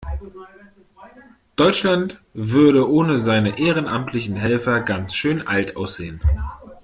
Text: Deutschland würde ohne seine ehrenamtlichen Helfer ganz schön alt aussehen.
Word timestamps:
Deutschland 1.57 2.19
würde 2.33 2.89
ohne 2.91 3.19
seine 3.19 3.59
ehrenamtlichen 3.59 4.35
Helfer 4.35 4.79
ganz 4.79 5.13
schön 5.13 5.45
alt 5.45 5.77
aussehen. 5.77 6.21